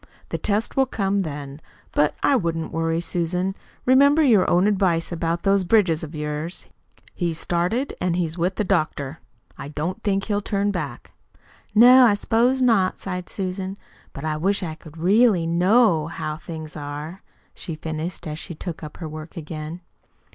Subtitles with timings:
[0.29, 1.61] The test will come then.
[1.91, 3.53] But I wouldn't worry, Susan.
[3.85, 6.65] Remember your own advice about those bridges of yours.
[7.13, 9.19] He's started, and he's with the doctor.
[9.59, 11.11] I don't think he'll turn back
[11.75, 13.77] now." "No, I s'pose not," sighed Susan.
[14.11, 17.21] "But I wish I could really KNOW how things are!"
[17.53, 19.81] she finished, as she took up her work again.